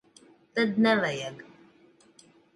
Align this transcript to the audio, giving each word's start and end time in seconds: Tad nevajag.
Tad 0.53 0.71
nevajag. 0.83 1.37